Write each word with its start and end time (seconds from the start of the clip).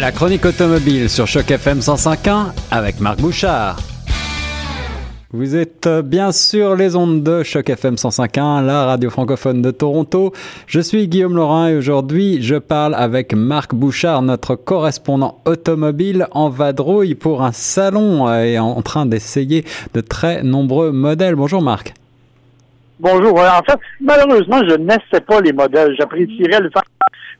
La 0.00 0.12
chronique 0.12 0.44
automobile 0.44 1.08
sur 1.08 1.26
Choc 1.26 1.50
FM 1.50 1.80
105.1 1.80 2.52
avec 2.70 3.00
Marc 3.00 3.18
Bouchard. 3.18 3.78
Vous 5.32 5.56
êtes 5.56 5.88
bien 6.04 6.30
sûr 6.30 6.76
les 6.76 6.94
ondes 6.94 7.24
de 7.24 7.42
Choc 7.42 7.68
FM 7.68 7.96
105.1, 7.96 8.64
la 8.64 8.84
radio 8.84 9.10
francophone 9.10 9.60
de 9.60 9.72
Toronto. 9.72 10.32
Je 10.68 10.78
suis 10.78 11.08
Guillaume 11.08 11.34
Laurin 11.34 11.70
et 11.70 11.76
aujourd'hui 11.76 12.40
je 12.42 12.54
parle 12.54 12.94
avec 12.94 13.34
Marc 13.34 13.74
Bouchard, 13.74 14.22
notre 14.22 14.54
correspondant 14.54 15.40
automobile 15.46 16.28
en 16.30 16.48
vadrouille 16.48 17.16
pour 17.16 17.42
un 17.42 17.50
salon 17.50 18.32
et 18.32 18.56
en 18.56 18.80
train 18.82 19.04
d'essayer 19.04 19.64
de 19.94 20.00
très 20.00 20.44
nombreux 20.44 20.92
modèles. 20.92 21.34
Bonjour 21.34 21.60
Marc. 21.60 21.92
Bonjour. 23.00 23.38
En 23.38 23.62
fait, 23.62 23.78
malheureusement, 24.00 24.60
je 24.68 24.74
n'essaie 24.74 25.20
pas 25.26 25.40
les 25.40 25.52
modèles. 25.52 25.94
J'apprécierais 25.96 26.60
le 26.60 26.70
faire 26.70 26.82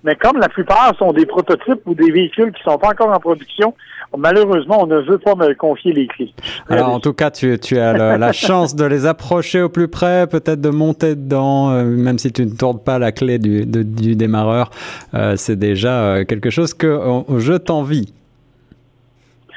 mais 0.05 0.15
comme 0.15 0.39
la 0.39 0.49
plupart 0.49 0.95
sont 0.97 1.13
des 1.13 1.27
prototypes 1.27 1.81
ou 1.87 1.95
des 1.95 2.11
véhicules 2.11 2.53
qui 2.53 2.63
sont 2.63 2.79
pas 2.79 2.89
encore 2.89 3.11
en 3.11 3.19
production, 3.19 3.75
malheureusement, 4.17 4.83
on 4.83 4.87
ne 4.87 4.99
veut 4.99 5.19
pas 5.19 5.35
me 5.35 5.53
confier 5.55 5.93
les 5.93 6.07
clés. 6.07 6.33
Alors, 6.69 6.91
en 6.91 7.01
tout 7.01 7.13
cas, 7.13 7.31
tu, 7.31 7.59
tu 7.59 7.79
as 7.79 8.17
la 8.17 8.33
chance 8.47 8.77
de 8.77 8.85
les 8.85 9.07
approcher 9.07 9.61
au 9.61 9.69
plus 9.69 9.89
près, 9.89 10.27
peut-être 10.27 10.61
de 10.61 10.71
monter 10.71 11.17
dedans, 11.17 11.71
euh, 11.71 11.85
même 11.85 12.19
si 12.19 12.33
tu 12.33 12.47
ne 12.47 12.53
tournes 12.53 12.79
pas 12.79 12.99
la 12.99 13.13
clé 13.13 13.39
du, 13.39 13.67
du 13.67 14.17
démarreur. 14.17 14.71
Euh, 15.15 15.35
c'est 15.37 15.57
déjà 15.57 16.01
euh, 16.01 16.25
quelque 16.25 16.51
chose 16.51 16.75
que 16.75 17.01
je 17.39 17.55
t'envie. 17.55 18.13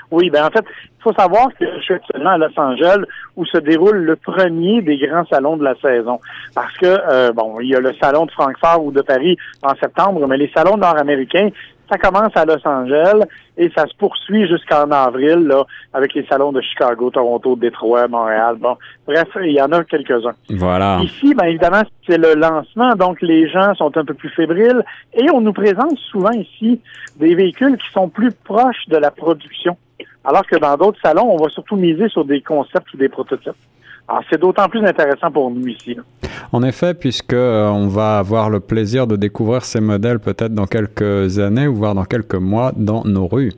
Oui, 0.10 0.30
ben 0.30 0.46
en 0.46 0.50
fait, 0.50 0.66
il 1.02 1.04
faut 1.04 1.20
savoir 1.20 1.48
que 1.60 1.66
je 1.78 1.82
suis 1.82 1.94
actuellement 1.96 2.32
à 2.32 2.38
Los 2.38 2.58
Angeles 2.58 3.04
où 3.36 3.44
se 3.46 3.58
déroule 3.58 3.98
le 3.98 4.16
premier 4.16 4.84
des 4.84 4.98
grands 4.98 5.26
salons 5.26 5.58
de 5.58 5.64
la 5.64 5.74
saison. 5.82 6.20
Parce 6.54 6.76
que, 6.78 6.86
euh, 6.86 7.34
bon, 7.34 7.60
il 7.60 7.70
y 7.70 7.76
a 7.76 7.80
le 7.80 7.94
salon 8.00 8.28
de 8.28 8.32
Francfort 8.32 8.86
ou 8.86 8.92
de 8.92 9.02
Paris 9.02 9.36
en 9.64 9.74
septembre, 9.76 10.28
mais 10.28 10.38
les 10.38 10.52
salons 10.56 10.78
nord-américains, 10.78 11.50
ça 11.92 11.98
commence 11.98 12.32
à 12.36 12.46
Los 12.46 12.66
Angeles 12.66 13.20
et 13.58 13.72
ça 13.76 13.88
se 13.88 13.96
poursuit 13.98 14.48
jusqu'en 14.48 14.92
avril, 14.92 15.48
là, 15.48 15.66
avec 15.94 16.14
les 16.14 16.26
salons 16.28 16.52
de 16.52 16.62
Chicago, 16.62 17.10
Toronto, 17.10 17.56
Détroit, 17.56 18.08
Montréal. 18.08 18.58
Bon, 18.60 18.78
bref, 19.08 19.28
il 19.42 19.54
y 19.54 19.62
en 19.62 19.72
a 19.72 19.84
quelques-uns. 19.84 20.36
Voilà. 20.52 21.00
Ici, 21.02 21.34
bien 21.34 21.48
évidemment, 21.48 21.82
c'est 22.08 22.20
le 22.20 22.36
lancement, 22.36 22.96
donc 22.96 23.22
les 23.22 23.50
gens 23.50 23.74
sont 23.74 23.98
un 23.98 24.06
peu 24.06 24.14
plus 24.14 24.30
fébriles 24.30 24.84
et 25.16 25.30
on 25.32 25.42
nous 25.42 25.54
présente 25.54 25.98
souvent 26.12 26.32
ici 26.32 26.80
des 27.18 27.34
véhicules 27.34 27.76
qui 27.78 27.92
sont 27.92 28.08
plus 28.08 28.32
proches 28.32 28.88
de 28.88 28.98
la 28.98 29.10
production. 29.10 29.76
Alors 30.24 30.46
que 30.46 30.58
dans 30.58 30.78
d'autres 30.78 31.00
salons, 31.02 31.32
on 31.32 31.38
va 31.38 31.50
surtout 31.50 31.76
miser 31.76 32.08
sur 32.10 32.26
des 32.26 32.42
concepts 32.42 32.94
ou 32.94 32.98
des 32.98 33.10
prototypes. 33.10 33.56
Alors, 34.08 34.24
c'est 34.30 34.40
d'autant 34.40 34.68
plus 34.68 34.86
intéressant 34.86 35.32
pour 35.32 35.50
nous 35.50 35.68
ici. 35.68 35.98
En 36.52 36.64
effet, 36.64 36.94
puisque 36.94 37.34
euh, 37.34 37.68
on 37.70 37.88
va 37.88 38.18
avoir 38.18 38.50
le 38.50 38.60
plaisir 38.60 39.08
de 39.08 39.16
découvrir 39.16 39.64
ces 39.64 39.80
modèles 39.80 40.20
peut-être 40.20 40.54
dans 40.54 40.66
quelques 40.66 41.40
années 41.40 41.68
ou 41.68 41.76
voire 41.76 41.96
dans 41.96 42.04
quelques 42.04 42.36
mois 42.36 42.72
dans 42.76 43.04
nos 43.06 43.28
rues. 43.28 43.54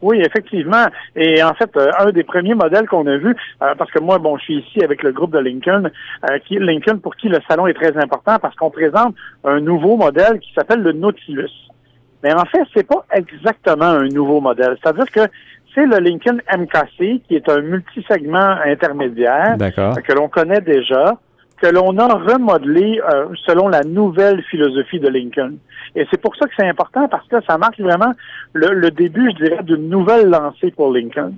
Oui, 0.00 0.20
effectivement. 0.20 0.86
Et 1.16 1.42
en 1.42 1.52
fait, 1.54 1.76
euh, 1.76 1.90
un 1.98 2.12
des 2.12 2.22
premiers 2.22 2.54
modèles 2.54 2.86
qu'on 2.86 3.06
a 3.08 3.16
vu, 3.16 3.34
euh, 3.62 3.74
parce 3.76 3.90
que 3.90 3.98
moi, 3.98 4.18
bon, 4.18 4.38
je 4.38 4.44
suis 4.44 4.58
ici 4.60 4.84
avec 4.84 5.02
le 5.02 5.10
groupe 5.10 5.32
de 5.32 5.40
Lincoln, 5.40 5.90
qui 6.46 6.58
Lincoln 6.58 6.98
pour 6.98 7.16
qui 7.16 7.28
le 7.28 7.40
salon 7.48 7.66
est 7.66 7.74
très 7.74 7.96
important 7.96 8.38
parce 8.40 8.54
qu'on 8.54 8.70
présente 8.70 9.16
un 9.42 9.58
nouveau 9.60 9.96
modèle 9.96 10.38
qui 10.38 10.52
s'appelle 10.54 10.82
le 10.82 10.92
Nautilus. 10.92 11.50
Mais 12.22 12.32
en 12.32 12.44
fait, 12.46 12.62
c'est 12.74 12.86
pas 12.86 13.04
exactement 13.12 13.84
un 13.84 14.08
nouveau 14.08 14.40
modèle. 14.40 14.76
C'est-à-dire 14.82 15.10
que 15.10 15.20
c'est 15.74 15.86
le 15.86 15.98
Lincoln 15.98 16.38
MKC, 16.52 17.22
qui 17.28 17.36
est 17.36 17.48
un 17.48 17.60
multisegment 17.60 18.56
intermédiaire 18.64 19.56
que 19.58 20.12
l'on 20.12 20.28
connaît 20.28 20.60
déjà, 20.60 21.16
que 21.60 21.66
l'on 21.66 21.96
a 21.98 22.06
remodelé 22.14 23.00
euh, 23.00 23.26
selon 23.46 23.68
la 23.68 23.82
nouvelle 23.82 24.42
philosophie 24.44 25.00
de 25.00 25.08
Lincoln. 25.08 25.54
Et 25.94 26.06
c'est 26.10 26.20
pour 26.20 26.36
ça 26.36 26.46
que 26.46 26.52
c'est 26.56 26.68
important 26.68 27.08
parce 27.08 27.26
que 27.28 27.36
ça 27.48 27.58
marque 27.58 27.80
vraiment 27.80 28.12
le, 28.52 28.90
début, 28.90 29.30
je 29.32 29.44
dirais, 29.44 29.62
d'une 29.62 29.88
nouvelle 29.88 30.28
lancée 30.28 30.70
pour 30.70 30.92
Lincoln. 30.92 31.34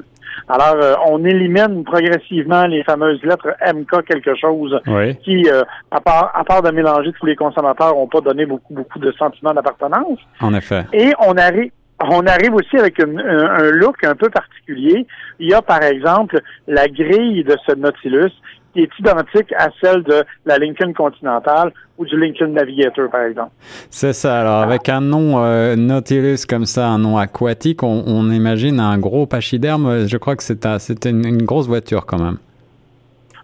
Alors, 0.48 0.76
euh, 0.76 0.94
on 1.06 1.24
élimine 1.24 1.84
progressivement 1.84 2.66
les 2.66 2.82
fameuses 2.84 3.22
lettres 3.22 3.54
MK 3.72 4.04
quelque 4.04 4.34
chose 4.36 4.80
qui, 5.24 5.48
euh, 5.48 5.62
à, 5.90 6.00
part, 6.00 6.30
à 6.34 6.44
part 6.44 6.62
de 6.62 6.70
mélanger 6.70 7.12
tous 7.18 7.26
les 7.26 7.36
consommateurs, 7.36 7.94
n'ont 7.94 8.06
pas 8.06 8.20
donné 8.20 8.46
beaucoup, 8.46 8.74
beaucoup 8.74 8.98
de 8.98 9.12
sentiments 9.12 9.54
d'appartenance. 9.54 10.18
En 10.40 10.54
effet. 10.54 10.84
Et 10.92 11.12
on 11.26 11.36
arrive, 11.36 11.70
on 12.00 12.26
arrive 12.26 12.54
aussi 12.54 12.76
avec 12.76 12.98
un, 13.00 13.16
un, 13.18 13.70
look 13.70 14.02
un 14.04 14.14
peu 14.14 14.30
particulier. 14.30 15.06
Il 15.38 15.48
y 15.48 15.54
a, 15.54 15.62
par 15.62 15.82
exemple, 15.82 16.40
la 16.66 16.88
grille 16.88 17.44
de 17.44 17.56
ce 17.66 17.74
Nautilus 17.74 18.32
qui 18.72 18.80
est 18.80 18.98
identique 18.98 19.52
à 19.52 19.68
celle 19.80 20.02
de 20.02 20.24
la 20.46 20.58
Lincoln 20.58 20.92
Continental 20.92 21.72
ou 21.98 22.06
du 22.06 22.18
Lincoln 22.18 22.48
Navigator, 22.48 23.10
par 23.10 23.22
exemple. 23.22 23.50
C'est 23.90 24.12
ça. 24.12 24.40
Alors, 24.40 24.62
avec 24.62 24.88
un 24.88 25.00
nom 25.00 25.42
euh, 25.44 25.76
Nautilus 25.76 26.46
comme 26.48 26.66
ça, 26.66 26.88
un 26.88 26.98
nom 26.98 27.18
aquatique, 27.18 27.82
on, 27.82 28.30
imagine 28.30 28.80
un 28.80 28.98
gros 28.98 29.26
pachyderme. 29.26 30.06
Je 30.06 30.16
crois 30.16 30.36
que 30.36 30.42
c'est 30.42 31.06
une, 31.06 31.42
grosse 31.42 31.66
voiture 31.66 32.06
quand 32.06 32.22
même. 32.22 32.38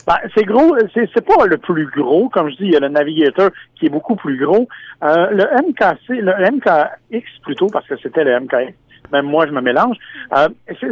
Ben, 0.06 0.18
c'est 0.36 0.44
gros, 0.44 0.76
c'est 0.94 1.24
pas 1.24 1.46
le 1.46 1.58
plus 1.58 1.86
gros, 1.86 2.28
comme 2.28 2.48
je 2.50 2.56
dis, 2.56 2.64
il 2.66 2.72
y 2.72 2.76
a 2.76 2.80
le 2.80 2.88
Navigator 2.88 3.50
qui 3.74 3.86
est 3.86 3.90
beaucoup 3.90 4.14
plus 4.14 4.38
gros. 4.38 4.68
Euh, 5.02 5.30
le 5.32 5.44
MKC, 5.68 6.22
le 6.22 6.50
MKX 6.52 7.24
plutôt, 7.42 7.66
parce 7.66 7.88
que 7.88 7.96
c'était 8.00 8.22
le 8.22 8.38
MKX, 8.38 8.72
même 9.12 9.26
moi 9.26 9.46
je 9.48 9.52
me 9.52 9.60
mélange, 9.60 9.96
euh, 10.36 10.48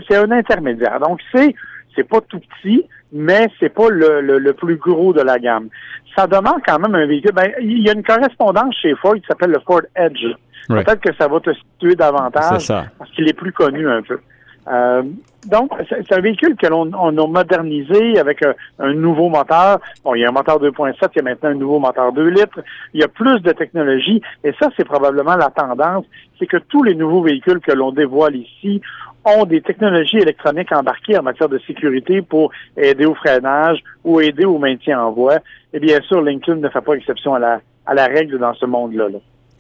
c'est 0.09 0.17
un 0.17 0.33
intermédiaire. 0.33 0.99
Donc 0.99 1.21
c'est 1.33 1.55
c'est 1.95 2.03
pas 2.03 2.21
tout 2.23 2.41
petit, 2.41 2.85
mais 3.15 3.49
c'est 3.61 3.73
pas 3.73 3.89
le, 3.89 4.21
le, 4.21 4.53
plus 4.53 4.77
gros 4.77 5.13
de 5.13 5.23
la 5.23 5.39
gamme. 5.39 5.69
Ça 6.17 6.27
demande 6.27 6.61
quand 6.67 6.79
même 6.81 6.95
un 6.95 7.07
véhicule. 7.07 7.33
Ben, 7.33 7.51
il 7.61 7.81
y 7.81 7.89
a 7.89 7.93
une 7.93 8.03
correspondance 8.03 8.75
chez 8.83 8.95
Ford 8.97 9.15
qui 9.15 9.25
s'appelle 9.27 9.53
le 9.53 9.61
Ford 9.61 9.83
Edge. 9.97 10.27
Peut-être 10.69 11.01
que 11.01 11.15
ça 11.15 11.29
va 11.29 11.41
te 11.41 11.53
situer 11.53 11.95
davantage 11.95 12.69
parce 12.99 13.11
qu'il 13.15 13.29
est 13.29 13.35
plus 13.35 13.53
connu 13.53 13.89
un 13.89 14.03
peu. 14.03 14.19
Euh, 14.67 15.03
donc, 15.47 15.73
c'est 15.89 16.13
un 16.13 16.21
véhicule 16.21 16.57
que 16.57 16.67
l'on 16.67 16.91
a 16.93 17.27
modernisé 17.27 18.19
avec 18.19 18.43
un, 18.79 18.95
nouveau 18.95 19.29
moteur. 19.29 19.79
Bon, 20.03 20.15
il 20.15 20.23
y 20.23 20.25
a 20.25 20.31
un 20.31 20.33
moteur 20.33 20.59
2.7, 20.59 20.95
il 21.15 21.17
y 21.17 21.19
a 21.19 21.23
maintenant 21.23 21.51
un 21.51 21.55
nouveau 21.55 21.79
moteur 21.79 22.13
2 22.13 22.29
litres. 22.29 22.61
Il 22.95 23.01
y 23.01 23.05
a 23.05 23.09
plus 23.09 23.41
de 23.41 23.53
technologie. 23.53 24.23
Et 24.43 24.53
ça, 24.59 24.71
c'est 24.77 24.85
probablement 24.85 25.37
la 25.37 25.51
tendance. 25.51 26.07
C'est 26.39 26.47
que 26.47 26.57
tous 26.57 26.83
les 26.83 26.95
nouveaux 26.95 27.23
véhicules 27.23 27.61
que 27.61 27.73
l'on 27.73 27.93
dévoile 27.93 28.37
ici 28.37 28.81
ont 29.25 29.45
des 29.45 29.61
technologies 29.61 30.19
électroniques 30.19 30.73
embarquées 30.73 31.19
en 31.19 31.23
matière 31.23 31.49
de 31.49 31.59
sécurité 31.67 32.23
pour 32.23 32.51
aider 32.77 33.07
au 33.07 33.15
freinage 33.15 33.79
ou 34.05 34.21
aider 34.21 34.45
au 34.45 34.59
maintien 34.59 35.01
en 35.01 35.13
voie. 35.13 35.39
Et 35.73 35.81
bien 35.81 36.01
sûr, 36.03 36.23
Lincoln 36.23 36.57
ne 36.57 36.69
fait 36.69 36.81
pas 36.81 36.95
exception 36.95 37.35
à 37.35 37.39
la, 37.39 37.61
à 37.87 37.95
la 37.95 38.07
règle 38.07 38.39
dans 38.39 38.55
ce 38.55 38.67
monde-là. 38.67 39.07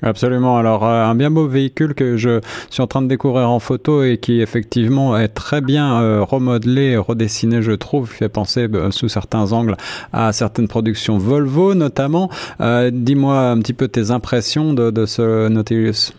Absolument. 0.03 0.59
Alors, 0.59 0.85
euh, 0.85 1.05
un 1.05 1.15
bien 1.15 1.31
beau 1.31 1.47
véhicule 1.47 1.95
que 1.95 2.17
je 2.19 2.41
suis 2.69 2.83
en 2.83 2.87
train 2.87 3.01
de 3.01 3.07
découvrir 3.07 3.49
en 3.49 3.59
photo 3.59 4.03
et 4.03 4.19
qui 4.19 4.43
effectivement 4.43 5.17
est 5.17 5.29
très 5.29 5.63
bien 5.63 6.03
euh, 6.03 6.23
remodelé, 6.23 6.97
redessiné, 6.97 7.63
je 7.63 7.73
trouve, 7.73 8.11
fait 8.11 8.29
penser 8.29 8.69
euh, 8.75 8.91
sous 8.91 9.09
certains 9.09 9.53
angles 9.53 9.77
à 10.13 10.33
certaines 10.33 10.69
productions 10.69 11.17
Volvo 11.17 11.75
notamment. 11.75 12.29
Dis-moi 12.61 13.39
un 13.51 13.59
petit 13.61 13.73
peu 13.73 13.89
tes 13.89 14.11
impressions 14.11 14.75
de, 14.75 14.91
de 14.91 15.07
ce 15.07 15.49
Nautilus. 15.49 16.13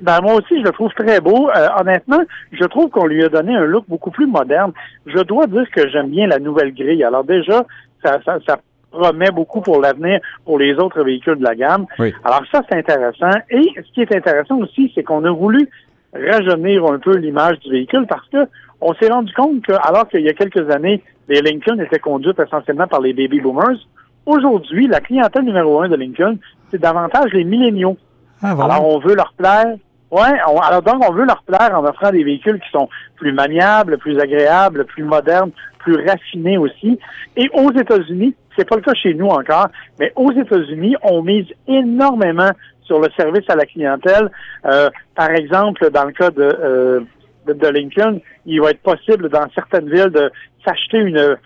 Ben, 0.00 0.20
moi 0.20 0.34
aussi, 0.34 0.58
je 0.58 0.64
le 0.64 0.72
trouve 0.72 0.92
très 0.92 1.20
beau. 1.20 1.48
Euh, 1.48 1.68
honnêtement, 1.80 2.22
je 2.52 2.64
trouve 2.64 2.90
qu'on 2.90 3.06
lui 3.06 3.24
a 3.24 3.28
donné 3.28 3.56
un 3.56 3.64
look 3.64 3.84
beaucoup 3.88 4.10
plus 4.10 4.26
moderne. 4.26 4.72
Je 5.06 5.18
dois 5.20 5.46
dire 5.46 5.64
que 5.70 5.88
j'aime 5.88 6.10
bien 6.10 6.26
la 6.26 6.38
nouvelle 6.38 6.74
grille. 6.74 7.02
Alors 7.02 7.24
déjà, 7.24 7.64
ça, 8.04 8.18
ça, 8.24 8.38
ça 8.46 8.58
promet 8.90 9.30
beaucoup 9.30 9.60
pour 9.60 9.80
l'avenir 9.80 10.20
pour 10.44 10.58
les 10.58 10.74
autres 10.74 11.02
véhicules 11.02 11.36
de 11.36 11.44
la 11.44 11.54
gamme. 11.54 11.86
Alors 12.24 12.42
ça, 12.52 12.62
c'est 12.68 12.76
intéressant. 12.76 13.30
Et 13.50 13.62
ce 13.76 13.92
qui 13.92 14.02
est 14.02 14.14
intéressant 14.14 14.58
aussi, 14.58 14.92
c'est 14.94 15.02
qu'on 15.02 15.24
a 15.24 15.30
voulu 15.30 15.68
rajeunir 16.14 16.84
un 16.86 16.98
peu 16.98 17.16
l'image 17.16 17.58
du 17.60 17.70
véhicule 17.70 18.06
parce 18.08 18.26
que 18.28 18.46
on 18.80 18.94
s'est 18.94 19.08
rendu 19.08 19.32
compte 19.32 19.62
que, 19.62 19.72
alors 19.72 20.06
qu'il 20.08 20.20
y 20.20 20.28
a 20.28 20.34
quelques 20.34 20.70
années, 20.70 21.02
les 21.28 21.40
Lincoln 21.40 21.80
étaient 21.80 21.98
conduites 21.98 22.38
essentiellement 22.38 22.86
par 22.86 23.00
les 23.00 23.14
baby 23.14 23.40
boomers, 23.40 23.78
aujourd'hui, 24.26 24.86
la 24.86 25.00
clientèle 25.00 25.44
numéro 25.44 25.80
un 25.80 25.88
de 25.88 25.96
Lincoln, 25.96 26.36
c'est 26.70 26.80
davantage 26.80 27.32
les 27.32 27.44
milléniaux. 27.44 27.96
Ah, 28.42 28.50
Alors, 28.50 28.86
on 28.86 28.98
veut 28.98 29.14
leur 29.14 29.32
plaire 29.32 29.76
Ouais, 30.10 30.22
alors 30.22 30.82
donc 30.82 31.02
on 31.08 31.12
veut 31.12 31.24
leur 31.24 31.42
plaire 31.42 31.72
en 31.74 31.84
offrant 31.84 32.10
des 32.12 32.22
véhicules 32.22 32.60
qui 32.60 32.70
sont 32.70 32.88
plus 33.16 33.32
maniables, 33.32 33.98
plus 33.98 34.18
agréables, 34.20 34.84
plus 34.84 35.02
modernes, 35.02 35.50
plus 35.78 36.06
raffinés 36.06 36.58
aussi. 36.58 36.98
Et 37.36 37.48
aux 37.52 37.72
États-Unis, 37.72 38.34
c'est 38.56 38.68
pas 38.68 38.76
le 38.76 38.82
cas 38.82 38.94
chez 38.94 39.14
nous 39.14 39.26
encore, 39.26 39.68
mais 39.98 40.12
aux 40.14 40.30
États-Unis, 40.30 40.96
on 41.02 41.22
mise 41.22 41.46
énormément 41.66 42.50
sur 42.82 43.00
le 43.00 43.08
service 43.16 43.44
à 43.48 43.56
la 43.56 43.66
clientèle. 43.66 44.30
Euh, 44.64 44.90
par 45.14 45.30
exemple, 45.30 45.90
dans 45.90 46.04
le 46.04 46.12
cas 46.12 46.30
de, 46.30 46.42
euh, 46.42 47.00
de, 47.46 47.68
Lincoln, 47.68 48.20
il 48.46 48.60
va 48.60 48.70
être 48.70 48.82
possible 48.82 49.28
dans 49.28 49.46
certaines 49.54 49.90
villes 49.90 50.10
de 50.10 50.30
s'acheter 50.64 50.98
une, 50.98 51.36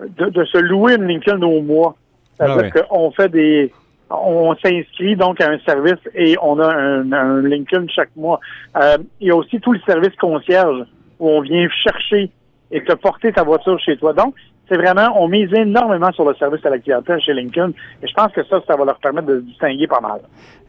de, 0.00 0.44
se 0.44 0.58
louer 0.58 0.94
une 0.94 1.06
Lincoln 1.06 1.42
au 1.42 1.62
mois. 1.62 1.96
Ah 2.40 2.46
C'est-à-dire 2.46 2.88
qu'on 2.88 3.10
fait 3.12 3.28
des 3.28 3.72
on 4.10 4.54
s'inscrit 4.56 5.16
donc 5.16 5.40
à 5.40 5.50
un 5.50 5.58
service 5.60 6.00
et 6.14 6.36
on 6.42 6.58
a 6.58 6.72
un, 6.72 7.42
Lincoln 7.42 7.86
chaque 7.94 8.14
mois. 8.16 8.40
Euh, 8.76 8.98
il 9.20 9.28
y 9.28 9.30
a 9.30 9.36
aussi 9.36 9.60
tout 9.60 9.72
le 9.72 9.80
service 9.86 10.14
concierge 10.20 10.84
où 11.18 11.28
on 11.28 11.40
vient 11.40 11.68
chercher 11.84 12.30
et 12.70 12.84
te 12.84 12.94
porter 12.94 13.32
ta 13.32 13.42
voiture 13.42 13.78
chez 13.80 13.96
toi. 13.96 14.12
Donc, 14.12 14.34
c'est 14.68 14.76
vraiment, 14.76 15.10
on 15.16 15.28
mise 15.28 15.52
énormément 15.54 16.12
sur 16.12 16.28
le 16.28 16.34
service 16.34 16.64
à 16.64 16.70
la 16.70 16.78
clientèle 16.78 17.20
chez 17.20 17.32
Lincoln 17.32 17.72
et 18.02 18.06
je 18.06 18.14
pense 18.14 18.32
que 18.32 18.44
ça, 18.44 18.60
ça 18.66 18.76
va 18.76 18.84
leur 18.84 18.98
permettre 18.98 19.26
de 19.26 19.40
se 19.40 19.44
distinguer 19.44 19.86
pas 19.86 20.00
mal. 20.00 20.20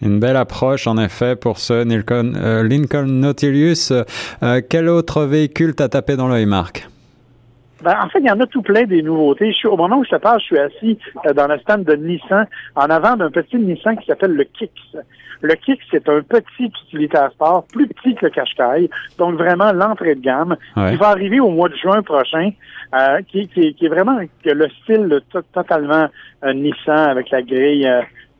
Une 0.01 0.19
belle 0.19 0.37
approche, 0.37 0.87
en 0.87 0.97
effet, 0.97 1.35
pour 1.35 1.57
ce 1.57 1.85
Lincoln, 1.85 2.33
euh, 2.35 2.63
Lincoln 2.63 3.07
Nautilus. 3.07 3.91
Euh, 3.91 4.61
quel 4.69 4.87
autre 4.87 5.23
véhicule 5.23 5.75
t'a 5.75 5.89
tapé 5.89 6.15
dans 6.15 6.29
l'œil, 6.29 6.45
Marc? 6.45 6.88
Ben, 7.81 7.95
en 8.03 8.09
fait, 8.09 8.19
il 8.19 8.25
y 8.25 8.31
en 8.31 8.39
a 8.39 8.45
tout 8.45 8.61
plein 8.61 8.83
des 8.83 9.01
nouveautés. 9.01 9.51
Je 9.51 9.57
suis, 9.57 9.67
au 9.67 9.77
moment 9.77 9.97
où 9.97 10.03
je 10.03 10.09
te 10.09 10.15
parle, 10.17 10.39
je 10.39 10.45
suis 10.45 10.59
assis 10.59 10.99
euh, 11.25 11.33
dans 11.33 11.47
le 11.47 11.57
stand 11.59 11.83
de 11.83 11.95
Nissan 11.95 12.45
en 12.75 12.89
avant 12.89 13.15
d'un 13.15 13.31
petit 13.31 13.57
Nissan 13.57 13.97
qui 13.97 14.05
s'appelle 14.05 14.33
le 14.33 14.43
Kicks. 14.43 14.97
Le 15.41 15.55
Kicks, 15.55 15.81
c'est 15.89 16.09
un 16.09 16.21
petit 16.21 16.65
utilitaire 16.65 17.31
sport, 17.31 17.65
plus 17.71 17.87
petit 17.87 18.13
que 18.15 18.25
le 18.25 18.31
Qashqai, 18.31 18.89
donc 19.17 19.35
vraiment 19.35 19.71
l'entrée 19.71 20.15
de 20.15 20.19
gamme, 20.19 20.57
qui 20.75 20.95
va 20.97 21.09
arriver 21.09 21.39
au 21.39 21.49
mois 21.49 21.69
de 21.69 21.75
juin 21.75 22.01
prochain, 22.01 22.51
euh, 22.93 23.21
qui, 23.21 23.47
qui, 23.47 23.73
qui, 23.73 23.85
est 23.85 23.89
vraiment 23.89 24.19
le 24.43 24.69
style 24.81 25.21
totalement 25.53 26.09
euh, 26.43 26.53
Nissan 26.53 27.09
avec 27.09 27.29
la 27.29 27.41
grille 27.41 27.89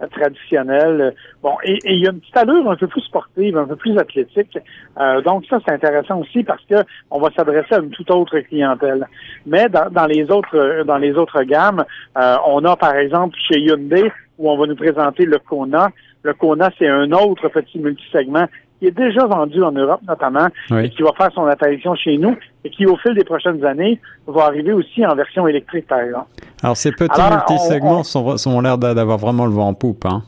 traditionnelle. 0.07 1.13
Bon, 1.41 1.55
et, 1.63 1.77
il 1.85 2.03
y 2.03 2.07
a 2.07 2.11
une 2.11 2.19
petite 2.19 2.37
allure 2.37 2.69
un 2.69 2.75
peu 2.75 2.87
plus 2.87 3.01
sportive, 3.01 3.57
un 3.57 3.65
peu 3.65 3.75
plus 3.75 3.97
athlétique. 3.97 4.57
Euh, 4.99 5.21
donc 5.21 5.45
ça, 5.49 5.59
c'est 5.65 5.73
intéressant 5.73 6.19
aussi 6.19 6.43
parce 6.43 6.63
que 6.65 6.75
on 7.11 7.19
va 7.19 7.29
s'adresser 7.35 7.75
à 7.75 7.79
une 7.79 7.89
toute 7.89 8.09
autre 8.11 8.39
clientèle. 8.39 9.05
Mais 9.45 9.67
dans, 9.69 9.89
dans 9.89 10.05
les 10.05 10.29
autres 10.31 10.83
dans 10.83 10.97
les 10.97 11.13
autres 11.13 11.43
gammes, 11.43 11.83
euh, 12.17 12.35
on 12.47 12.63
a 12.65 12.75
par 12.75 12.95
exemple 12.95 13.35
chez 13.47 13.59
Hyundai 13.59 14.11
où 14.37 14.49
on 14.49 14.57
va 14.57 14.67
nous 14.67 14.75
présenter 14.75 15.25
le 15.25 15.37
Kona. 15.39 15.89
Le 16.23 16.33
Kona, 16.33 16.69
c'est 16.77 16.87
un 16.87 17.11
autre 17.11 17.49
petit 17.49 17.79
multisegment 17.79 18.47
qui 18.79 18.87
est 18.87 18.91
déjà 18.91 19.25
vendu 19.25 19.61
en 19.63 19.71
Europe 19.71 20.01
notamment, 20.07 20.47
et 20.71 20.89
qui 20.89 21.01
va 21.01 21.11
faire 21.17 21.31
son 21.33 21.45
apparition 21.45 21.95
chez 21.95 22.17
nous, 22.17 22.35
et 22.63 22.69
qui 22.69 22.85
au 22.85 22.97
fil 22.97 23.13
des 23.13 23.23
prochaines 23.23 23.63
années 23.65 23.99
va 24.27 24.45
arriver 24.45 24.73
aussi 24.73 25.05
en 25.05 25.15
version 25.15 25.47
électrique, 25.47 25.87
par 25.87 25.99
exemple. 25.99 26.27
Alors 26.63 26.77
ces 26.77 26.91
petits 26.91 27.21
multisegments 27.21 28.03
sont, 28.03 28.37
sont 28.37 28.61
l'air 28.61 28.77
d'avoir 28.77 29.17
vraiment 29.17 29.45
le 29.45 29.51
vent 29.51 29.67
en 29.67 29.73
poupe, 29.73 30.05
hein? 30.05 30.23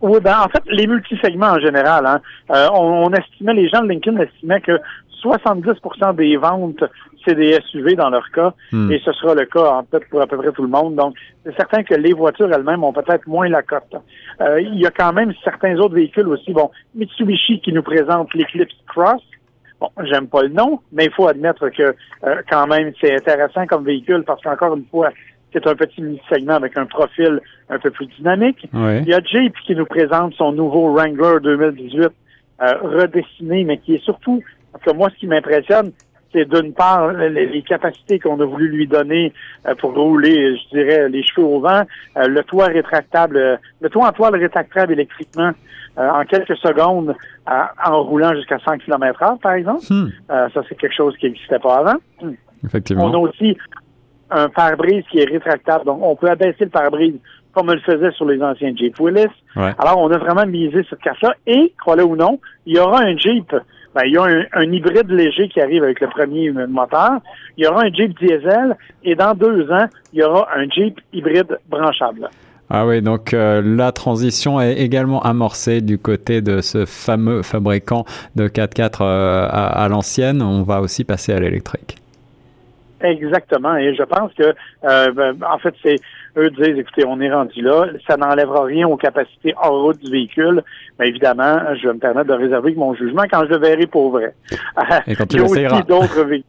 Oui, 0.00 0.18
ben 0.22 0.38
en 0.38 0.48
fait, 0.48 0.62
les 0.66 0.86
multisegments 0.86 1.52
en 1.52 1.60
général, 1.60 2.06
hein, 2.06 2.20
euh, 2.50 2.68
on, 2.72 3.06
on, 3.06 3.12
estimait, 3.12 3.54
les 3.54 3.68
gens 3.68 3.82
de 3.82 3.88
Lincoln 3.88 4.16
estimaient 4.16 4.60
que 4.60 4.80
70% 5.22 6.14
des 6.16 6.36
ventes, 6.36 6.84
c'est 7.24 7.34
des 7.34 7.58
SUV 7.68 7.94
dans 7.94 8.10
leur 8.10 8.30
cas, 8.30 8.54
hmm. 8.72 8.90
et 8.90 9.00
ce 9.04 9.12
sera 9.12 9.34
le 9.34 9.44
cas 9.44 9.72
en 9.72 9.84
fait 9.84 10.08
pour 10.08 10.20
à 10.20 10.26
peu 10.26 10.36
près 10.36 10.52
tout 10.52 10.62
le 10.62 10.68
monde. 10.68 10.94
Donc, 10.96 11.14
c'est 11.44 11.54
certain 11.56 11.82
que 11.82 11.94
les 11.94 12.12
voitures 12.12 12.52
elles-mêmes 12.52 12.84
ont 12.84 12.92
peut-être 12.92 13.26
moins 13.26 13.48
la 13.48 13.62
cote. 13.62 13.94
Euh, 14.40 14.60
il 14.60 14.80
y 14.80 14.86
a 14.86 14.90
quand 14.90 15.12
même 15.12 15.32
certains 15.44 15.76
autres 15.76 15.94
véhicules 15.94 16.28
aussi. 16.28 16.52
Bon, 16.52 16.70
Mitsubishi 16.94 17.60
qui 17.60 17.72
nous 17.72 17.82
présente 17.82 18.32
l'Eclipse 18.34 18.74
Cross. 18.88 19.22
Bon, 19.80 19.88
j'aime 20.04 20.28
pas 20.28 20.42
le 20.42 20.48
nom, 20.48 20.80
mais 20.92 21.06
il 21.06 21.12
faut 21.12 21.26
admettre 21.26 21.68
que 21.70 21.94
euh, 22.24 22.42
quand 22.50 22.66
même 22.66 22.92
c'est 23.00 23.14
intéressant 23.14 23.66
comme 23.66 23.84
véhicule 23.84 24.24
parce 24.26 24.42
qu'encore 24.42 24.76
une 24.76 24.86
fois, 24.90 25.10
c'est 25.52 25.66
un 25.66 25.74
petit 25.74 26.20
segment 26.28 26.54
avec 26.54 26.76
un 26.76 26.86
profil 26.86 27.40
un 27.68 27.78
peu 27.78 27.90
plus 27.90 28.06
dynamique. 28.06 28.68
Il 28.72 29.08
y 29.08 29.14
a 29.14 29.20
Jeep 29.20 29.54
qui 29.66 29.74
nous 29.74 29.86
présente 29.86 30.34
son 30.34 30.52
nouveau 30.52 30.92
Wrangler 30.92 31.40
2018 31.42 32.00
euh, 32.00 32.74
redessiné, 32.82 33.64
mais 33.64 33.78
qui 33.78 33.94
est 33.94 34.04
surtout 34.04 34.42
parce 34.72 34.84
que 34.84 34.92
moi, 34.92 35.10
ce 35.10 35.16
qui 35.16 35.26
m'impressionne, 35.26 35.92
c'est 36.32 36.48
d'une 36.48 36.72
part 36.72 37.12
les, 37.12 37.62
capacités 37.62 38.18
qu'on 38.18 38.40
a 38.40 38.44
voulu 38.44 38.68
lui 38.68 38.86
donner 38.86 39.32
euh, 39.66 39.74
pour 39.74 39.94
rouler, 39.94 40.56
je 40.56 40.76
dirais, 40.76 41.08
les 41.08 41.24
cheveux 41.24 41.46
au 41.46 41.60
vent, 41.60 41.82
euh, 42.16 42.28
le 42.28 42.42
toit 42.44 42.66
rétractable, 42.66 43.36
euh, 43.36 43.56
le 43.80 43.88
toit 43.88 44.06
en 44.06 44.12
toile 44.12 44.36
rétractable 44.36 44.92
électriquement 44.92 45.52
en 45.96 46.24
quelques 46.24 46.56
secondes 46.56 47.14
en 47.46 48.02
roulant 48.04 48.32
jusqu'à 48.34 48.58
100 48.60 48.78
km 48.78 49.22
heure, 49.22 49.38
par 49.42 49.52
exemple. 49.52 49.82
Hmm. 49.90 50.08
ça, 50.28 50.62
c'est 50.68 50.76
quelque 50.76 50.94
chose 50.94 51.14
qui 51.18 51.26
n'existait 51.26 51.58
pas 51.58 51.78
avant. 51.78 51.96
Effectivement. 52.64 53.06
On 53.06 53.14
a 53.14 53.18
aussi 53.18 53.58
un 54.30 54.48
pare-brise 54.48 55.04
qui 55.10 55.18
est 55.18 55.28
rétractable, 55.28 55.84
donc 55.84 56.00
on 56.02 56.16
peut 56.16 56.28
abaisser 56.28 56.64
le 56.64 56.70
pare-brise 56.70 57.14
comme 57.52 57.68
on 57.68 57.72
le 57.72 57.80
faisait 57.80 58.12
sur 58.12 58.26
les 58.26 58.40
anciens 58.42 58.72
Jeep 58.76 58.98
Willis. 59.00 59.26
Alors, 59.56 59.98
on 59.98 60.10
a 60.10 60.18
vraiment 60.18 60.46
misé 60.46 60.84
sur 60.84 60.96
ce 61.02 61.26
là 61.26 61.34
Et, 61.48 61.72
croyez-le 61.80 62.06
ou 62.06 62.14
non, 62.14 62.38
il 62.64 62.76
y 62.76 62.78
aura 62.78 63.00
un 63.00 63.16
Jeep 63.16 63.52
ben, 63.92 64.02
il 64.06 64.12
y 64.12 64.16
a 64.16 64.22
un, 64.22 64.72
hybride 64.72 65.10
léger 65.10 65.48
qui 65.48 65.60
arrive 65.60 65.82
avec 65.82 66.00
le 66.00 66.06
premier 66.06 66.50
moteur. 66.52 67.18
Il 67.56 67.64
y 67.64 67.66
aura 67.66 67.82
un 67.82 67.92
Jeep 67.92 68.16
diesel 68.20 68.76
et 69.02 69.16
dans 69.16 69.34
deux 69.34 69.68
ans, 69.72 69.86
il 70.12 70.20
y 70.20 70.22
aura 70.22 70.48
un 70.54 70.68
Jeep 70.70 71.00
hybride 71.12 71.58
branchable. 71.68 72.28
Ah 72.72 72.86
oui, 72.86 73.02
donc 73.02 73.34
euh, 73.34 73.60
la 73.64 73.90
transition 73.90 74.60
est 74.60 74.74
également 74.74 75.20
amorcée 75.22 75.80
du 75.80 75.98
côté 75.98 76.40
de 76.40 76.60
ce 76.60 76.86
fameux 76.86 77.42
fabricant 77.42 78.04
de 78.36 78.46
4x4 78.46 78.98
euh, 79.00 79.48
à, 79.50 79.88
l'ancienne. 79.88 80.40
On 80.40 80.62
va 80.62 80.80
aussi 80.80 81.02
passer 81.02 81.32
à 81.32 81.40
l'électrique. 81.40 81.99
Exactement. 83.02 83.76
Et 83.76 83.94
je 83.94 84.02
pense 84.02 84.32
que, 84.34 84.54
euh, 84.84 85.12
ben, 85.12 85.36
en 85.50 85.58
fait, 85.58 85.74
c'est 85.82 85.96
eux 86.36 86.50
disent, 86.50 86.78
écoutez, 86.78 87.04
on 87.06 87.20
est 87.20 87.32
rendu 87.32 87.62
là, 87.62 87.86
ça 88.06 88.16
n'enlèvera 88.16 88.64
rien 88.64 88.86
aux 88.86 88.96
capacités 88.96 89.54
hors 89.60 89.82
route 89.82 89.98
du 89.98 90.10
véhicule, 90.10 90.62
mais 90.98 91.08
évidemment, 91.08 91.60
je 91.80 91.88
vais 91.88 91.94
me 91.94 91.98
permettre 91.98 92.28
de 92.28 92.34
réserver 92.34 92.74
mon 92.74 92.94
jugement 92.94 93.22
quand 93.30 93.44
je 93.44 93.50
le 93.50 93.58
verrai 93.58 93.86
pour 93.86 94.10
vrai. 94.10 94.34
Et 95.06 95.14
quand 95.14 95.26
tu 95.26 95.36
Il 95.36 95.42
y 95.42 95.64
a 95.64 95.72
aussi 95.74 95.82
d'autres 95.84 96.24
véhicules. 96.24 96.44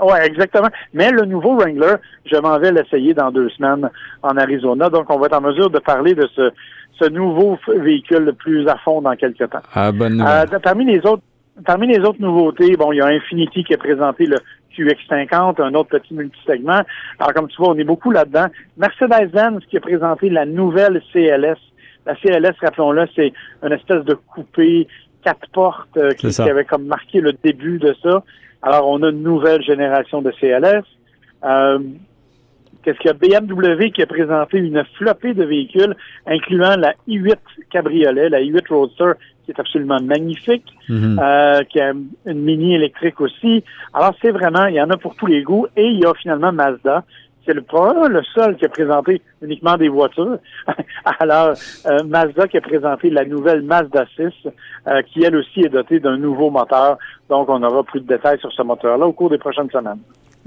Oui, 0.00 0.16
exactement. 0.22 0.68
Mais 0.94 1.10
le 1.10 1.24
nouveau 1.24 1.56
Wrangler, 1.56 1.96
je 2.24 2.36
m'en 2.36 2.58
vais 2.58 2.70
l'essayer 2.70 3.14
dans 3.14 3.32
deux 3.32 3.48
semaines 3.50 3.90
en 4.22 4.36
Arizona. 4.36 4.88
Donc, 4.90 5.10
on 5.10 5.18
va 5.18 5.26
être 5.26 5.36
en 5.36 5.40
mesure 5.40 5.70
de 5.70 5.80
parler 5.80 6.14
de 6.14 6.28
ce, 6.36 6.52
ce 7.00 7.08
nouveau 7.08 7.58
véhicule 7.66 8.24
le 8.24 8.32
plus 8.32 8.68
à 8.68 8.76
fond 8.76 9.02
dans 9.02 9.16
quelques 9.16 9.50
temps. 9.50 9.62
Ah, 9.74 9.90
bonne 9.90 10.20
euh, 10.20 10.58
parmi 10.62 10.84
les 10.84 11.00
autres, 11.00 11.22
parmi 11.64 11.88
les 11.88 11.98
autres 12.00 12.20
nouveautés, 12.20 12.76
bon, 12.76 12.92
il 12.92 12.98
y 12.98 13.00
a 13.00 13.06
Infinity 13.06 13.64
qui 13.64 13.74
a 13.74 13.78
présenté 13.78 14.26
le 14.26 14.36
QX50, 14.78 15.62
un 15.62 15.74
autre 15.74 15.98
petit 15.98 16.14
multisegment. 16.14 16.82
Alors, 17.18 17.34
comme 17.34 17.48
tu 17.48 17.56
vois, 17.56 17.70
on 17.70 17.78
est 17.78 17.84
beaucoup 17.84 18.10
là-dedans. 18.10 18.46
Mercedes-Benz 18.76 19.64
qui 19.68 19.76
a 19.76 19.80
présenté 19.80 20.30
la 20.30 20.46
nouvelle 20.46 21.02
CLS. 21.12 21.58
La 22.06 22.14
CLS, 22.14 22.54
rappelons-le, 22.60 23.06
c'est 23.14 23.32
une 23.62 23.72
espèce 23.72 24.04
de 24.04 24.14
coupé 24.14 24.86
quatre 25.24 25.48
portes 25.52 25.96
euh, 25.96 26.12
qui, 26.12 26.40
avait 26.40 26.64
comme 26.64 26.86
marqué 26.86 27.20
le 27.20 27.32
début 27.32 27.78
de 27.78 27.94
ça. 28.02 28.22
Alors, 28.62 28.88
on 28.88 29.02
a 29.02 29.10
une 29.10 29.22
nouvelle 29.22 29.62
génération 29.62 30.22
de 30.22 30.30
CLS. 30.32 30.84
Euh, 31.44 31.78
Qu'est-ce 32.82 32.98
qu'il 32.98 33.10
y 33.30 33.34
a? 33.34 33.40
BMW 33.40 33.90
qui 33.90 34.02
a 34.02 34.06
présenté 34.06 34.58
une 34.58 34.82
flopée 34.96 35.34
de 35.34 35.44
véhicules, 35.44 35.94
incluant 36.26 36.76
la 36.76 36.94
i8 37.08 37.36
Cabriolet, 37.70 38.28
la 38.28 38.40
i8 38.40 38.68
Roadster, 38.68 39.12
qui 39.44 39.52
est 39.52 39.60
absolument 39.60 40.00
magnifique, 40.02 40.64
mhm. 40.88 41.18
euh, 41.22 41.62
qui 41.64 41.80
a 41.80 41.92
une 42.26 42.40
mini 42.40 42.74
électrique 42.74 43.20
aussi. 43.20 43.64
Alors, 43.94 44.14
c'est 44.20 44.30
vraiment, 44.30 44.66
il 44.66 44.74
y 44.74 44.82
en 44.82 44.90
a 44.90 44.96
pour 44.96 45.16
tous 45.16 45.26
les 45.26 45.42
goûts. 45.42 45.66
Et 45.76 45.86
il 45.86 46.00
y 46.00 46.04
a 46.04 46.12
finalement 46.14 46.52
Mazda. 46.52 47.04
C'est 47.46 47.54
le, 47.54 47.64
le 48.08 48.22
seul 48.34 48.56
qui 48.56 48.66
a 48.66 48.68
présenté 48.68 49.22
uniquement 49.40 49.78
des 49.78 49.88
voitures. 49.88 50.38
Alors, 51.18 51.54
euh, 51.86 52.04
Mazda 52.04 52.46
qui 52.46 52.58
a 52.58 52.60
présenté 52.60 53.08
la 53.08 53.24
nouvelle 53.24 53.62
Mazda 53.62 54.04
6, 54.16 54.24
euh, 54.86 55.02
qui 55.02 55.24
elle 55.24 55.36
aussi 55.36 55.60
est 55.60 55.70
dotée 55.70 55.98
d'un 55.98 56.18
nouveau 56.18 56.50
moteur. 56.50 56.98
Donc, 57.30 57.48
on 57.48 57.62
aura 57.62 57.82
plus 57.84 58.00
de 58.00 58.06
détails 58.06 58.38
sur 58.38 58.52
ce 58.52 58.62
moteur-là 58.62 59.06
au 59.06 59.12
cours 59.12 59.30
des 59.30 59.38
prochaines 59.38 59.70
semaines. 59.70 60.00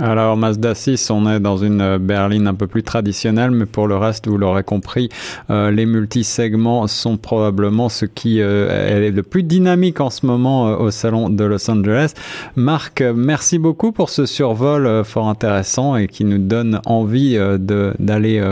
Alors 0.03 0.35
Mazda 0.35 0.73
6, 0.73 1.11
on 1.11 1.29
est 1.29 1.39
dans 1.39 1.57
une 1.57 1.99
berline 1.99 2.47
un 2.47 2.55
peu 2.55 2.65
plus 2.65 2.81
traditionnelle, 2.81 3.51
mais 3.51 3.67
pour 3.67 3.85
le 3.85 3.95
reste, 3.95 4.27
vous 4.27 4.39
l'aurez 4.39 4.63
compris, 4.63 5.09
euh, 5.51 5.69
les 5.69 5.85
multisegments 5.85 6.87
sont 6.87 7.17
probablement 7.17 7.87
ce 7.87 8.05
qui 8.05 8.41
euh, 8.41 9.05
est 9.05 9.11
le 9.11 9.21
plus 9.21 9.43
dynamique 9.43 10.01
en 10.01 10.09
ce 10.09 10.25
moment 10.25 10.69
euh, 10.69 10.75
au 10.77 10.89
salon 10.89 11.29
de 11.29 11.43
Los 11.43 11.69
Angeles. 11.69 12.13
Marc, 12.55 13.03
merci 13.15 13.59
beaucoup 13.59 13.91
pour 13.91 14.09
ce 14.09 14.25
survol 14.25 15.03
fort 15.05 15.29
intéressant 15.29 15.95
et 15.95 16.07
qui 16.07 16.25
nous 16.25 16.39
donne 16.39 16.81
envie 16.87 17.37
d'aller 17.59 18.43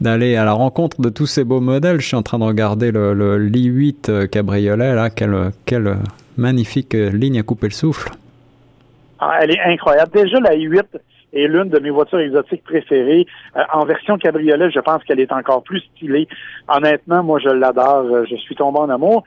d'aller 0.00 0.34
à 0.34 0.44
la 0.44 0.52
rencontre 0.52 1.00
de 1.00 1.10
tous 1.10 1.26
ces 1.26 1.44
beaux 1.44 1.60
modèles. 1.60 2.00
Je 2.00 2.08
suis 2.08 2.16
en 2.16 2.24
train 2.24 2.40
de 2.40 2.44
regarder 2.44 2.90
le, 2.90 3.14
le 3.14 3.48
i8 3.48 4.26
cabriolet 4.26 4.96
là, 4.96 5.10
quelle, 5.10 5.52
quelle 5.64 5.98
magnifique 6.36 6.94
ligne 6.94 7.38
à 7.38 7.44
couper 7.44 7.68
le 7.68 7.74
souffle. 7.74 8.10
Ah, 9.18 9.38
elle 9.40 9.50
est 9.50 9.60
incroyable. 9.60 10.12
Déjà, 10.12 10.38
la 10.40 10.54
i8 10.54 10.84
est 11.32 11.46
l'une 11.48 11.68
de 11.68 11.78
mes 11.78 11.90
voitures 11.90 12.20
exotiques 12.20 12.64
préférées. 12.64 13.26
Euh, 13.56 13.62
en 13.72 13.84
version 13.84 14.16
cabriolet, 14.16 14.70
je 14.70 14.80
pense 14.80 15.02
qu'elle 15.04 15.20
est 15.20 15.32
encore 15.32 15.62
plus 15.62 15.80
stylée. 15.80 16.28
Honnêtement, 16.68 17.22
moi, 17.22 17.38
je 17.38 17.48
l'adore. 17.48 18.06
Euh, 18.10 18.24
je 18.30 18.36
suis 18.36 18.54
tombé 18.54 18.78
en 18.78 18.88
amour 18.88 19.24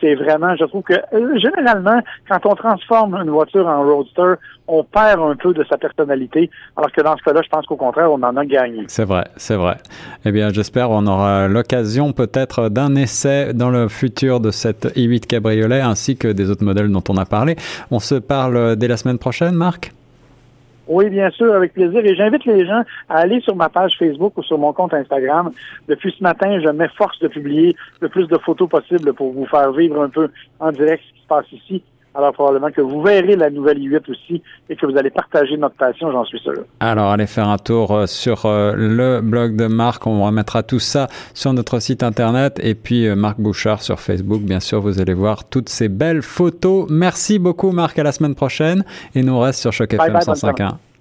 c'est 0.00 0.14
vraiment, 0.14 0.54
je 0.56 0.64
trouve 0.64 0.82
que 0.82 0.94
euh, 0.94 1.38
généralement, 1.38 2.00
quand 2.28 2.44
on 2.46 2.54
transforme 2.54 3.14
une 3.14 3.30
voiture 3.30 3.66
en 3.66 3.82
roadster, 3.82 4.34
on 4.68 4.84
perd 4.84 5.20
un 5.20 5.36
peu 5.36 5.52
de 5.52 5.64
sa 5.68 5.76
personnalité, 5.76 6.50
alors 6.76 6.92
que 6.92 7.00
dans 7.02 7.16
ce 7.16 7.22
cas-là, 7.22 7.40
je 7.44 7.48
pense 7.48 7.66
qu'au 7.66 7.76
contraire, 7.76 8.10
on 8.10 8.22
en 8.22 8.36
a 8.36 8.44
gagné. 8.44 8.84
C'est 8.88 9.04
vrai, 9.04 9.24
c'est 9.36 9.56
vrai. 9.56 9.76
Eh 10.24 10.32
bien, 10.32 10.50
j'espère 10.50 10.88
qu'on 10.88 11.06
aura 11.06 11.48
l'occasion 11.48 12.12
peut-être 12.12 12.68
d'un 12.68 12.94
essai 12.94 13.52
dans 13.54 13.70
le 13.70 13.88
futur 13.88 14.40
de 14.40 14.50
cette 14.50 14.96
i8 14.96 15.26
Cabriolet, 15.26 15.80
ainsi 15.80 16.16
que 16.16 16.28
des 16.28 16.50
autres 16.50 16.64
modèles 16.64 16.90
dont 16.90 17.04
on 17.08 17.16
a 17.16 17.24
parlé. 17.24 17.56
On 17.90 17.98
se 17.98 18.14
parle 18.14 18.76
dès 18.76 18.88
la 18.88 18.96
semaine 18.96 19.18
prochaine, 19.18 19.54
Marc? 19.54 19.92
Oui, 20.88 21.10
bien 21.10 21.30
sûr, 21.30 21.54
avec 21.54 21.74
plaisir. 21.74 22.04
Et 22.04 22.14
j'invite 22.14 22.44
les 22.44 22.66
gens 22.66 22.82
à 23.08 23.18
aller 23.18 23.40
sur 23.40 23.54
ma 23.54 23.68
page 23.68 23.96
Facebook 23.98 24.36
ou 24.36 24.42
sur 24.42 24.58
mon 24.58 24.72
compte 24.72 24.94
Instagram. 24.94 25.50
Depuis 25.88 26.14
ce 26.16 26.22
matin, 26.22 26.60
je 26.60 26.68
m'efforce 26.68 27.18
de 27.20 27.28
publier 27.28 27.76
le 28.00 28.08
plus 28.08 28.26
de 28.26 28.38
photos 28.38 28.68
possible 28.68 29.12
pour 29.12 29.32
vous 29.32 29.46
faire 29.46 29.72
vivre 29.72 30.02
un 30.02 30.08
peu 30.08 30.28
en 30.60 30.72
direct 30.72 31.02
ce 31.08 31.14
qui 31.14 31.22
se 31.22 31.26
passe 31.26 31.52
ici. 31.52 31.82
Alors 32.14 32.32
probablement 32.32 32.70
que 32.70 32.82
vous 32.82 33.00
verrez 33.02 33.36
la 33.36 33.48
nouvelle 33.48 33.78
i8 33.78 34.10
aussi 34.10 34.42
et 34.68 34.76
que 34.76 34.84
vous 34.84 34.96
allez 34.98 35.10
partager 35.10 35.56
notre 35.56 35.76
passion, 35.76 36.12
j'en 36.12 36.24
suis 36.24 36.38
sûr. 36.40 36.52
Alors 36.80 37.10
allez 37.10 37.26
faire 37.26 37.48
un 37.48 37.56
tour 37.56 37.92
euh, 37.92 38.06
sur 38.06 38.44
euh, 38.44 38.74
le 38.76 39.20
blog 39.22 39.56
de 39.56 39.66
Marc, 39.66 40.06
on 40.06 40.22
remettra 40.22 40.62
tout 40.62 40.78
ça 40.78 41.06
sur 41.32 41.52
notre 41.54 41.78
site 41.78 42.02
internet 42.02 42.60
et 42.62 42.74
puis 42.74 43.06
euh, 43.06 43.16
Marc 43.16 43.40
Bouchard 43.40 43.82
sur 43.82 43.98
Facebook, 43.98 44.42
bien 44.42 44.60
sûr, 44.60 44.80
vous 44.80 45.00
allez 45.00 45.14
voir 45.14 45.48
toutes 45.48 45.70
ces 45.70 45.88
belles 45.88 46.22
photos. 46.22 46.86
Merci 46.90 47.38
beaucoup 47.38 47.72
Marc, 47.72 47.98
à 47.98 48.02
la 48.02 48.12
semaine 48.12 48.34
prochaine 48.34 48.84
et 49.14 49.22
nous 49.22 49.32
on 49.32 49.40
reste 49.40 49.60
sur 49.60 49.72
Choc 49.72 49.94
FM 49.94 50.14
105.1. 50.14 50.91